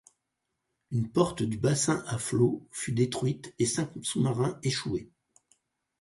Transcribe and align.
Une 0.89 1.11
porte 1.11 1.43
du 1.43 1.57
bassin 1.59 2.03
à 2.07 2.17
flot 2.17 2.67
fut 2.71 2.91
détruite 2.91 3.53
et 3.59 3.67
cinq 3.67 3.91
sous-marins 4.01 4.57
échoués. 4.63 5.11